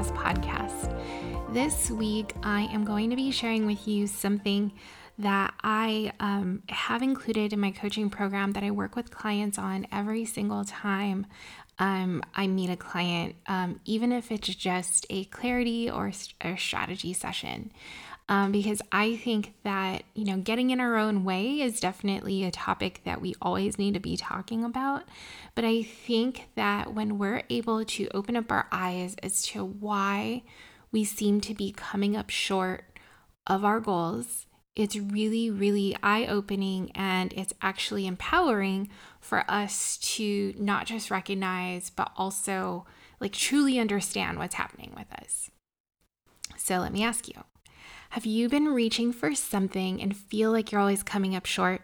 [0.00, 1.52] Boss podcast.
[1.52, 4.72] This week, I am going to be sharing with you something
[5.18, 9.86] that I um, have included in my coaching program that I work with clients on
[9.92, 11.26] every single time
[11.80, 17.14] um, I meet a client, um, even if it's just a clarity or a strategy
[17.14, 17.72] session.
[18.30, 22.52] Um, because I think that, you know, getting in our own way is definitely a
[22.52, 25.02] topic that we always need to be talking about.
[25.56, 30.44] But I think that when we're able to open up our eyes as to why
[30.92, 32.84] we seem to be coming up short
[33.48, 38.88] of our goals, it's really, really eye opening and it's actually empowering
[39.20, 42.86] for us to not just recognize, but also
[43.18, 45.50] like truly understand what's happening with us.
[46.56, 47.34] So let me ask you
[48.10, 51.80] have you been reaching for something and feel like you're always coming up short?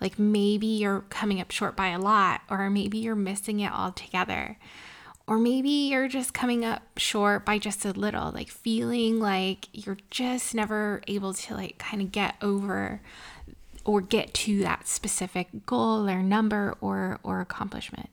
[0.00, 4.58] Like maybe you're coming up short by a lot, or maybe you're missing it altogether.
[5.26, 9.96] Or maybe you're just coming up short by just a little, like feeling like you're
[10.10, 13.00] just never able to like kind of get over
[13.84, 18.10] or get to that specific goal or number or or accomplishment.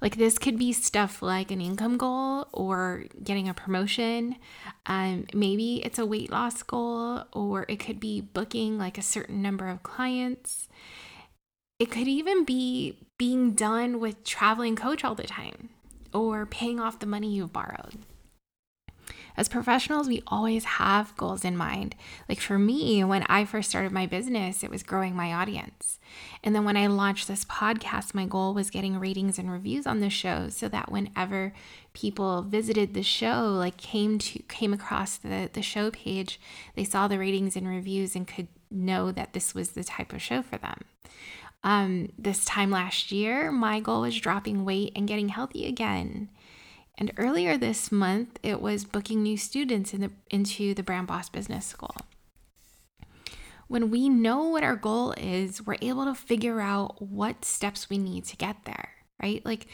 [0.00, 4.36] Like this could be stuff like an income goal or getting a promotion.
[4.86, 9.42] Um, maybe it's a weight loss goal, or it could be booking like a certain
[9.42, 10.68] number of clients.
[11.78, 15.70] It could even be being done with traveling coach all the time
[16.12, 17.98] or paying off the money you've borrowed.
[19.38, 21.94] As professionals, we always have goals in mind.
[22.28, 26.00] Like for me, when I first started my business, it was growing my audience.
[26.42, 30.00] And then when I launched this podcast, my goal was getting ratings and reviews on
[30.00, 31.52] the show so that whenever
[31.92, 36.40] people visited the show, like came to came across the the show page,
[36.74, 40.20] they saw the ratings and reviews and could know that this was the type of
[40.20, 40.80] show for them.
[41.62, 46.28] Um, this time last year, my goal was dropping weight and getting healthy again.
[46.98, 51.28] And earlier this month, it was booking new students in the, into the Brand Boss
[51.28, 51.94] Business School.
[53.68, 57.98] When we know what our goal is, we're able to figure out what steps we
[57.98, 58.90] need to get there,
[59.22, 59.44] right?
[59.44, 59.68] Like,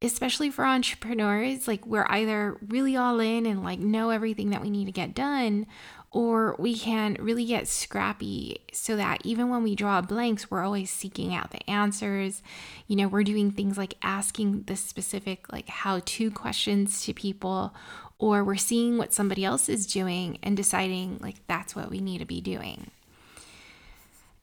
[0.00, 4.70] especially for entrepreneurs, like we're either really all in and like know everything that we
[4.70, 5.66] need to get done,
[6.16, 10.90] or we can really get scrappy so that even when we draw blanks, we're always
[10.90, 12.42] seeking out the answers.
[12.86, 17.74] You know, we're doing things like asking the specific, like, how to questions to people,
[18.18, 22.20] or we're seeing what somebody else is doing and deciding, like, that's what we need
[22.20, 22.90] to be doing.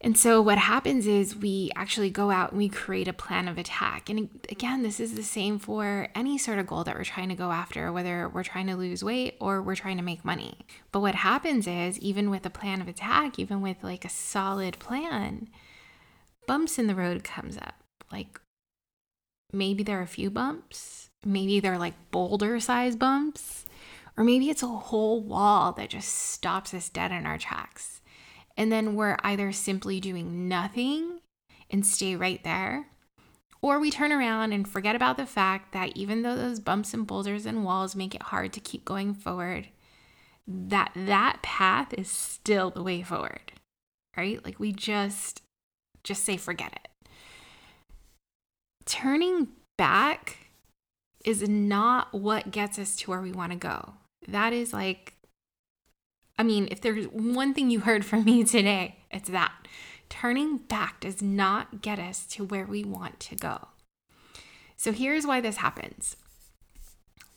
[0.04, 3.58] And so what happens is we actually go out and we create a plan of
[3.58, 4.10] attack.
[4.10, 7.36] And again, this is the same for any sort of goal that we're trying to
[7.36, 10.58] go after, whether we're trying to lose weight or we're trying to make money.
[10.92, 14.78] But what happens is, even with a plan of attack, even with like a solid
[14.78, 15.48] plan,
[16.48, 17.76] bumps in the road comes up.
[18.12, 18.42] Like
[19.54, 23.66] maybe there are a few bumps, maybe they're like boulder size bumps,
[24.18, 28.02] or maybe it's a whole wall that just stops us dead in our tracks.
[28.56, 31.20] And then we're either simply doing nothing
[31.70, 32.88] and stay right there,
[33.62, 37.08] or we turn around and forget about the fact that even though those bumps and
[37.08, 39.70] boulders and walls make it hard to keep going forward,
[40.46, 43.54] that that path is still the way forward.
[44.16, 44.44] Right?
[44.44, 45.42] Like we just
[46.04, 47.10] just say forget it.
[48.86, 49.48] Turning
[49.78, 50.38] back
[51.24, 53.94] is not what gets us to where we want to go.
[54.28, 55.13] That is like
[56.38, 59.54] I mean, if there's one thing you heard from me today, it's that
[60.10, 63.68] turning back does not get us to where we want to go.
[64.78, 66.18] So here's why this happens.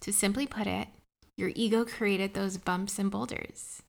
[0.01, 0.89] To simply put it,
[1.37, 3.83] your ego created those bumps and boulders.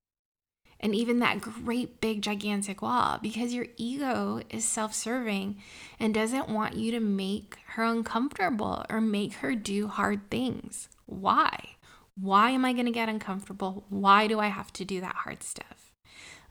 [0.80, 5.58] And even that great big gigantic wall because your ego is self serving
[6.00, 10.88] and doesn't want you to make her uncomfortable or make her do hard things.
[11.06, 11.77] Why?
[12.20, 13.86] Why am I going to get uncomfortable?
[13.90, 15.94] Why do I have to do that hard stuff?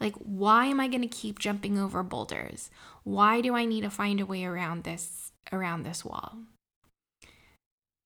[0.00, 2.70] Like, why am I going to keep jumping over boulders?
[3.02, 6.38] Why do I need to find a way around this around this wall?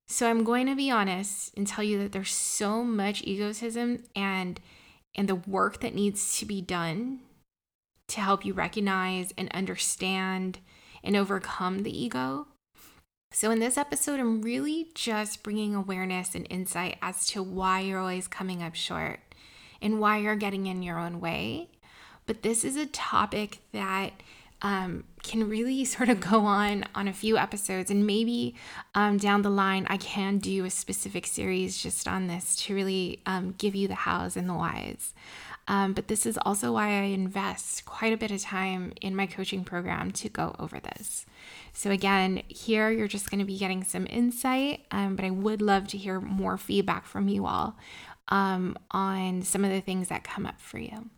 [0.08, 4.60] So I'm going to be honest and tell you that there's so much egotism and
[5.14, 7.20] and the work that needs to be done
[8.08, 10.60] to help you recognize and understand
[11.02, 12.46] and overcome the ego.
[13.32, 18.00] So, in this episode, I'm really just bringing awareness and insight as to why you're
[18.00, 19.20] always coming up short
[19.80, 21.68] and why you're getting in your own way.
[22.26, 24.14] But this is a topic that
[24.62, 28.56] um, can really sort of go on on a few episodes, and maybe
[28.96, 33.20] um, down the line, I can do a specific series just on this to really
[33.26, 35.14] um, give you the hows and the whys.
[35.70, 39.26] Um, but this is also why I invest quite a bit of time in my
[39.26, 41.24] coaching program to go over this.
[41.72, 45.62] So, again, here you're just going to be getting some insight, um, but I would
[45.62, 47.76] love to hear more feedback from you all
[48.30, 51.08] um, on some of the things that come up for you.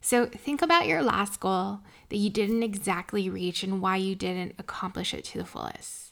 [0.00, 1.78] So, think about your last goal
[2.08, 6.11] that you didn't exactly reach and why you didn't accomplish it to the fullest.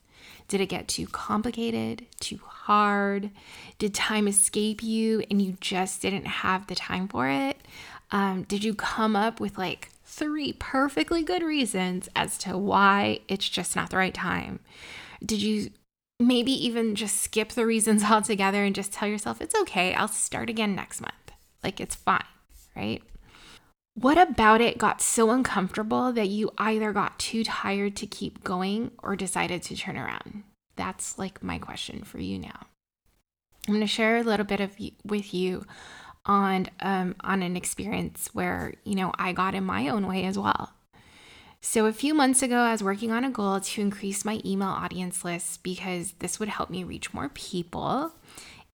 [0.51, 3.31] Did it get too complicated, too hard?
[3.79, 7.57] Did time escape you and you just didn't have the time for it?
[8.11, 13.49] Um, did you come up with like three perfectly good reasons as to why it's
[13.49, 14.59] just not the right time?
[15.25, 15.71] Did you
[16.19, 20.51] maybe even just skip the reasons altogether and just tell yourself, it's okay, I'll start
[20.51, 21.31] again next month?
[21.63, 22.25] Like it's fine,
[22.75, 23.05] right?
[23.95, 28.93] What about it got so uncomfortable that you either got too tired to keep going
[29.03, 30.45] or decided to turn around?
[30.77, 32.67] That's like my question for you now.
[33.69, 35.67] I'm going to share a little bit of with you
[36.27, 40.39] on um, on an experience where you know I got in my own way as
[40.39, 40.73] well.
[41.61, 44.69] So a few months ago, I was working on a goal to increase my email
[44.69, 48.13] audience list because this would help me reach more people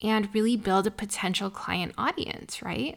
[0.01, 2.97] and really build a potential client audience, right?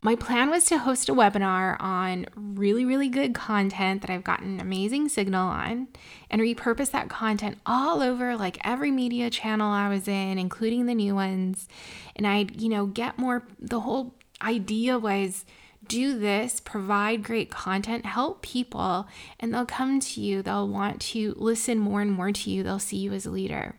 [0.00, 4.54] My plan was to host a webinar on really, really good content that I've gotten
[4.54, 5.88] an amazing signal on
[6.30, 10.94] and repurpose that content all over like every media channel I was in, including the
[10.94, 11.68] new ones.
[12.14, 13.48] And I'd, you know, get more.
[13.58, 15.44] The whole idea was
[15.88, 19.08] do this, provide great content, help people,
[19.40, 20.42] and they'll come to you.
[20.42, 22.62] They'll want to listen more and more to you.
[22.62, 23.74] They'll see you as a leader.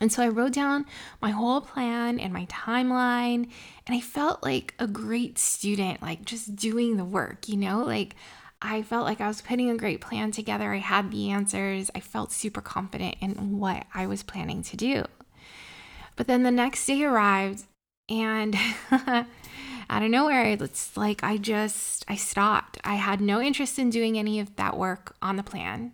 [0.00, 0.86] And so I wrote down
[1.20, 3.48] my whole plan and my timeline,
[3.86, 7.84] and I felt like a great student, like just doing the work, you know?
[7.84, 8.16] Like
[8.60, 10.72] I felt like I was putting a great plan together.
[10.72, 11.90] I had the answers.
[11.94, 15.04] I felt super confident in what I was planning to do.
[16.16, 17.64] But then the next day arrived,
[18.08, 18.56] and
[18.90, 22.78] out of nowhere, it's like I just I stopped.
[22.84, 25.92] I had no interest in doing any of that work on the plan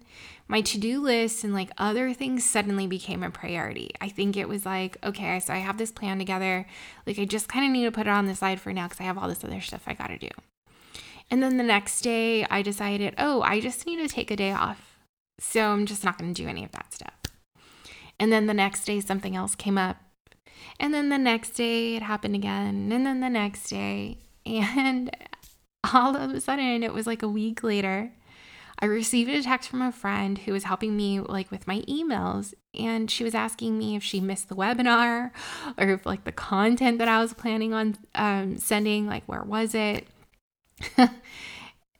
[0.49, 3.91] my to-do list and like other things suddenly became a priority.
[4.00, 6.67] I think it was like, okay, so I have this plan together.
[7.06, 9.00] Like I just kind of need to put it on the side for now because
[9.00, 10.31] I have all this other stuff I got to do.
[11.31, 14.53] And then the next day I decided, oh, I just need to take a day
[14.53, 14.99] off.
[15.39, 17.15] So I'm just not going to do any of that stuff.
[18.19, 19.99] And then the next day something else came up.
[20.81, 22.91] And then the next day it happened again.
[22.91, 24.17] And then the next day.
[24.47, 25.15] And
[25.93, 28.12] all of a sudden it was like a week later
[28.81, 32.55] I received a text from a friend who was helping me like with my emails
[32.79, 35.33] and she was asking me if she missed the webinar
[35.79, 39.75] or if like the content that I was planning on um, sending like where was
[39.75, 40.07] it?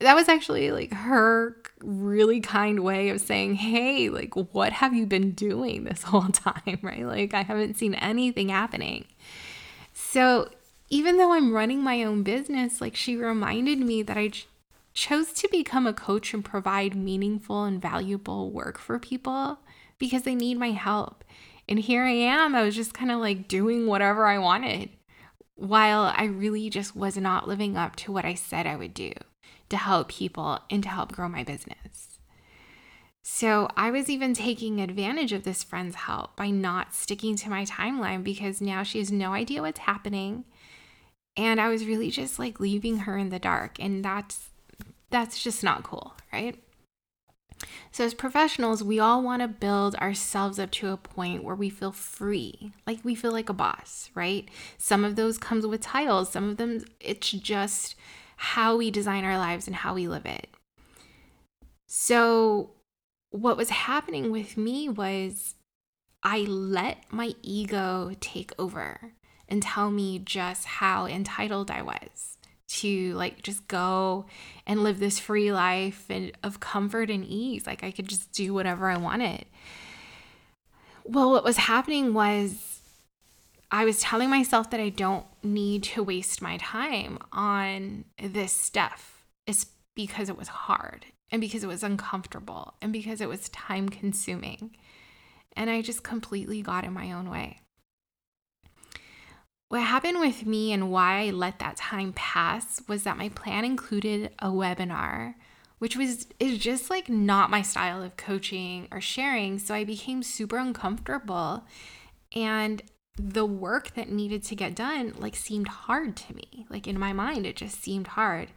[0.01, 5.05] That was actually like her really kind way of saying hey like what have you
[5.05, 6.79] been doing this whole time?
[6.81, 7.05] right?
[7.05, 9.07] Like I haven't seen anything happening.
[9.93, 10.49] So
[10.89, 14.31] even though I'm running my own business like she reminded me that I
[14.99, 19.57] chose to become a coach and provide meaningful and valuable work for people
[19.97, 21.23] because they need my help.
[21.69, 24.89] And here I am, I was just kind of like doing whatever I wanted
[25.55, 29.13] while I really just was not living up to what I said I would do
[29.69, 32.19] to help people and to help grow my business.
[33.21, 37.63] So I was even taking advantage of this friend's help by not sticking to my
[37.63, 40.43] timeline because now she has no idea what's happening.
[41.37, 43.79] And I was really just like leaving her in the dark.
[43.79, 44.49] And that's
[45.09, 46.61] that's just not cool, right?
[47.91, 51.69] So, as professionals, we all want to build ourselves up to a point where we
[51.69, 54.47] feel free, like we feel like a boss, right?
[54.77, 57.95] Some of those comes with titles, some of them, it's just
[58.37, 60.47] how we design our lives and how we live it.
[61.87, 62.71] So,
[63.31, 65.55] what was happening with me was
[66.23, 69.13] I let my ego take over
[69.49, 72.37] and tell me just how entitled I was
[72.69, 74.25] to like just go
[74.65, 77.65] and live this free life and of comfort and ease.
[77.65, 79.45] Like I could just do whatever I wanted.
[81.03, 82.81] Well, what was happening was
[83.71, 89.25] I was telling myself that I don't need to waste my time on this stuff.
[89.47, 93.89] It's because it was hard and because it was uncomfortable and because it was time
[93.89, 94.75] consuming.
[95.55, 97.61] And I just completely got in my own way.
[99.69, 103.63] What happened with me and why I let that time pass was that my plan
[103.63, 105.35] included a webinar,
[105.77, 110.23] which was is just like not my style of coaching or sharing, so I became
[110.23, 111.65] super uncomfortable
[112.35, 112.81] and
[113.15, 116.65] the work that needed to get done like seemed hard to me.
[116.71, 118.47] Like in my mind, it just seemed hard.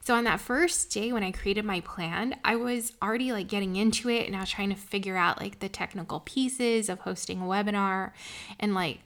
[0.00, 3.76] So on that first day when I created my plan, I was already like getting
[3.76, 7.42] into it and I was trying to figure out like the technical pieces of hosting
[7.42, 8.12] a webinar
[8.58, 9.00] and like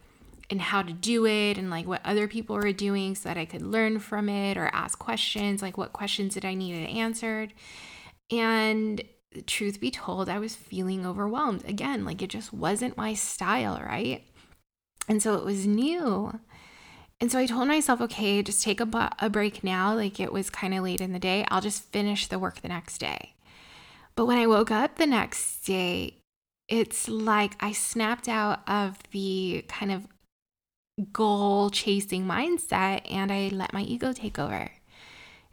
[0.51, 3.45] and how to do it and like what other people were doing so that I
[3.45, 7.53] could learn from it or ask questions, like what questions did I need answered.
[8.31, 9.03] And
[9.47, 11.65] truth be told, I was feeling overwhelmed.
[11.65, 14.25] Again, like it just wasn't my style, right?
[15.09, 16.39] And so it was new.
[17.21, 19.95] And so I told myself, okay, just take a, bu- a break now.
[19.95, 21.45] Like it was kind of late in the day.
[21.49, 23.35] I'll just finish the work the next day.
[24.15, 26.19] But when I woke up the next day,
[26.69, 30.09] it's like I snapped out of the kind of
[31.13, 34.71] goal chasing mindset and I let my ego take over.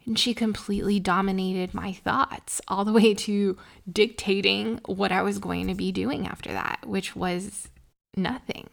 [0.06, 3.56] And she completely dominated my thoughts all the way to
[3.90, 7.68] dictating what I was going to be doing after that, which was
[8.16, 8.68] nothing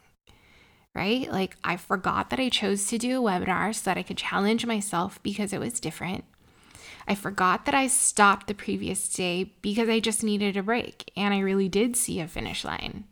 [0.94, 1.32] right?
[1.32, 4.66] Like I forgot that I chose to do a webinar so that I could challenge
[4.66, 6.26] myself because it was different.
[7.08, 11.34] I forgot that I stopped the previous day because I just needed a break and
[11.34, 13.06] I really did see a finish line.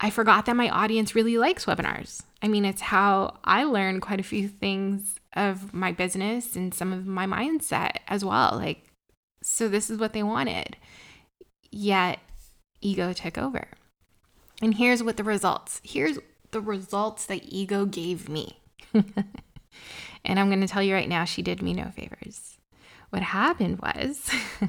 [0.00, 2.22] I forgot that my audience really likes webinars.
[2.40, 6.92] I mean, it's how I learned quite a few things of my business and some
[6.92, 8.52] of my mindset as well.
[8.54, 8.84] Like,
[9.42, 10.76] so this is what they wanted.
[11.70, 12.20] Yet,
[12.80, 13.68] ego took over.
[14.62, 15.80] And here's what the results.
[15.84, 16.18] Here's
[16.52, 18.60] the results that ego gave me.
[18.94, 19.04] and
[20.38, 22.56] I'm going to tell you right now, she did me no favors.
[23.10, 24.30] What happened was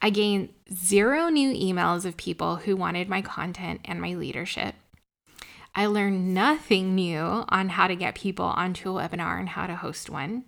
[0.00, 4.74] I gained zero new emails of people who wanted my content and my leadership.
[5.74, 9.76] I learned nothing new on how to get people onto a webinar and how to
[9.76, 10.44] host one.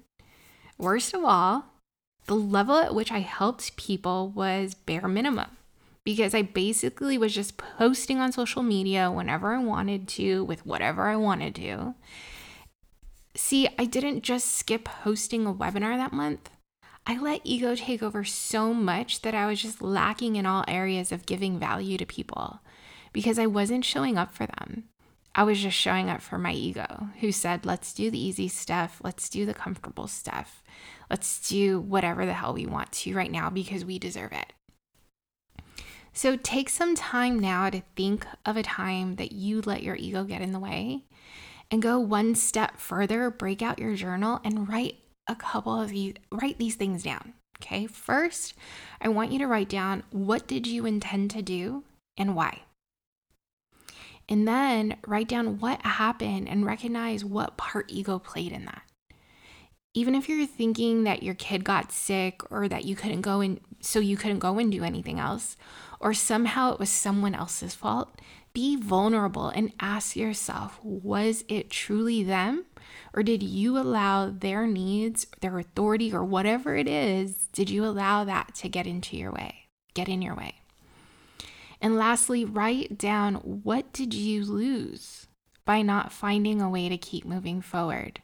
[0.79, 1.67] Worst of all,
[2.27, 5.51] the level at which I helped people was bare minimum
[6.05, 11.09] because I basically was just posting on social media whenever I wanted to with whatever
[11.09, 11.95] I wanted to.
[13.37, 16.51] See, I didn't just skip hosting a webinar that month.
[17.07, 21.11] I let ego take over so much that I was just lacking in all areas
[21.13, 22.61] of giving value to people
[23.13, 24.85] because I wasn't showing up for them.
[25.35, 29.01] I was just showing up for my ego, who said, let's do the easy stuff.
[29.03, 30.63] Let's do the comfortable stuff.
[31.09, 34.53] Let's do whatever the hell we want to right now because we deserve it.
[36.13, 40.25] So take some time now to think of a time that you let your ego
[40.25, 41.05] get in the way
[41.71, 44.97] and go one step further, break out your journal and write
[45.31, 47.35] a couple of these write these things down.
[47.63, 47.87] Okay?
[47.87, 48.55] First,
[49.01, 51.85] I want you to write down what did you intend to do
[52.17, 52.63] and why.
[54.29, 58.83] And then write down what happened and recognize what part ego played in that.
[59.93, 63.61] Even if you're thinking that your kid got sick or that you couldn't go and
[63.81, 65.57] so you couldn't go and do anything else,
[65.99, 68.21] or somehow it was someone else's fault,
[68.53, 72.67] be vulnerable and ask yourself was it truly them?
[73.13, 78.25] Or did you allow their needs, their authority, or whatever it is, did you allow
[78.25, 80.57] that to get into your way, get in your way?
[81.81, 85.27] And lastly, write down what did you lose
[85.65, 88.21] by not finding a way to keep moving forward,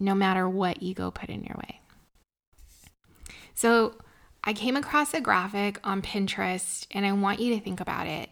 [0.00, 1.80] no matter what ego put in your way.
[3.54, 3.96] So,
[4.42, 8.28] I came across a graphic on Pinterest and I want you to think about it.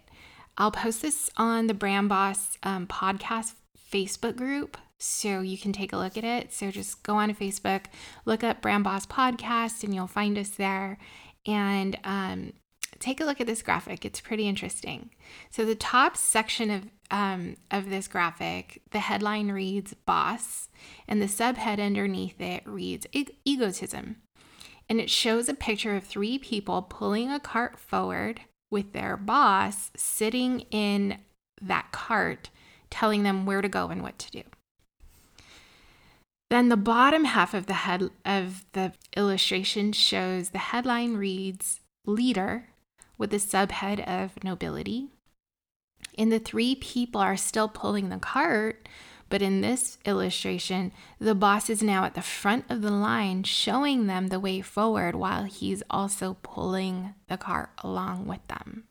[0.58, 3.54] I'll post this on the Brand Boss um, podcast
[3.90, 6.52] Facebook group so you can take a look at it.
[6.52, 7.86] So just go on Facebook,
[8.24, 10.98] look up Brand Boss Podcast, and you'll find us there.
[11.46, 12.52] And um,
[12.98, 14.04] take a look at this graphic.
[14.04, 15.10] It's pretty interesting.
[15.50, 20.68] So the top section of um, of this graphic, the headline reads "Boss,"
[21.06, 23.06] and the subhead underneath it reads
[23.44, 24.16] "Egotism."
[24.88, 29.90] and it shows a picture of three people pulling a cart forward with their boss
[29.96, 31.18] sitting in
[31.62, 32.50] that cart
[32.90, 34.42] telling them where to go and what to do.
[36.52, 42.68] Then the bottom half of the head of the illustration shows the headline reads leader
[43.16, 45.08] with the subhead of nobility.
[46.18, 48.86] And the three people are still pulling the cart,
[49.30, 54.06] but in this illustration, the boss is now at the front of the line showing
[54.06, 58.84] them the way forward while he's also pulling the cart along with them.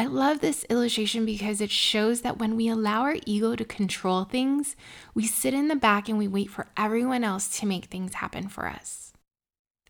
[0.00, 4.22] I love this illustration because it shows that when we allow our ego to control
[4.22, 4.76] things,
[5.12, 8.46] we sit in the back and we wait for everyone else to make things happen
[8.46, 9.12] for us.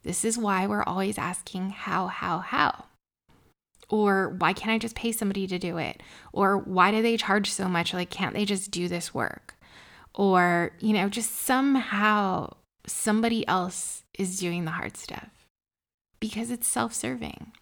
[0.04, 2.86] This is why we're always asking how, how, how.
[3.90, 6.02] Or why can't I just pay somebody to do it?
[6.32, 7.92] Or why do they charge so much?
[7.92, 9.56] Like, can't they just do this work?
[10.14, 12.54] Or, you know, just somehow
[12.86, 15.28] somebody else is doing the hard stuff
[16.18, 17.52] because it's self serving.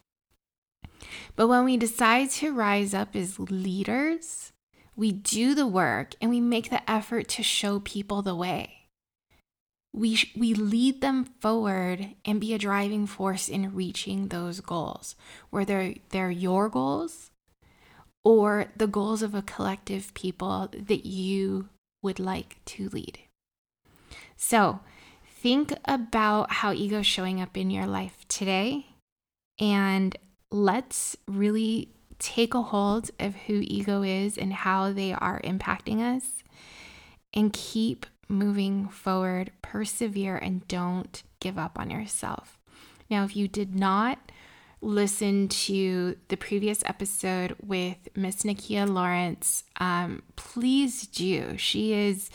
[1.35, 4.53] But when we decide to rise up as leaders,
[4.97, 8.89] we do the work and we make the effort to show people the way.
[9.93, 15.17] We, sh- we lead them forward and be a driving force in reaching those goals,
[15.51, 17.31] whether they're your goals
[18.25, 21.69] or the goals of a collective people that you
[22.03, 23.21] would like to lead.
[24.37, 24.81] So,
[25.43, 28.87] think about how ego showing up in your life today
[29.59, 30.17] and
[30.51, 36.43] let's really take a hold of who ego is and how they are impacting us
[37.35, 42.59] and keep moving forward, persevere, and don't give up on yourself.
[43.11, 44.19] Now, if you did not
[44.81, 51.57] listen to the previous episode with Miss Nikia Lawrence, um, please do.
[51.57, 52.31] She is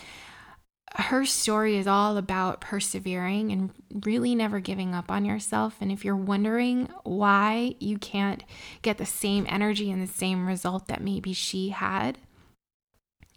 [0.96, 3.72] her story is all about persevering and
[4.06, 5.78] really never giving up on yourself.
[5.80, 8.44] And if you're wondering why you can't
[8.82, 12.18] get the same energy and the same result that maybe she had,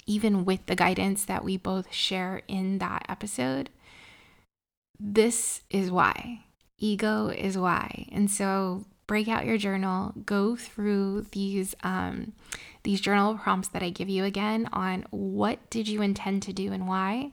[0.07, 3.71] even with the guidance that we both share in that episode,
[4.99, 6.45] this is why.
[6.79, 8.09] Ego is why.
[8.11, 12.33] And so break out your journal, go through these um,
[12.83, 16.73] these journal prompts that I give you again on what did you intend to do
[16.73, 17.33] and why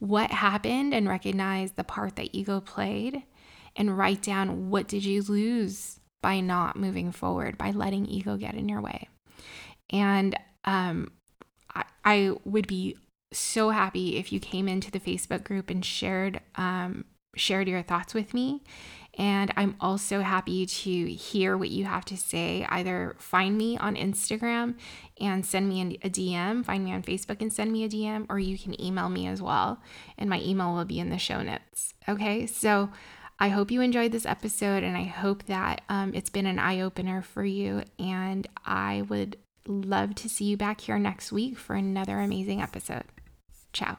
[0.00, 3.22] what happened and recognize the part that ego played
[3.76, 8.54] and write down what did you lose by not moving forward by letting ego get
[8.54, 9.08] in your way.
[9.90, 11.12] And um,
[11.74, 12.96] I, I, would be
[13.32, 17.04] so happy if you came into the facebook group and shared um,
[17.36, 18.62] shared your thoughts with me
[19.18, 22.66] and I'm also happy to hear what you have to say.
[22.68, 24.76] Either find me on Instagram
[25.20, 28.38] and send me a DM, find me on Facebook and send me a DM, or
[28.38, 29.80] you can email me as well.
[30.16, 31.94] And my email will be in the show notes.
[32.08, 32.90] Okay, so
[33.38, 36.80] I hope you enjoyed this episode and I hope that um, it's been an eye
[36.80, 37.82] opener for you.
[37.98, 43.04] And I would love to see you back here next week for another amazing episode.
[43.72, 43.98] Ciao.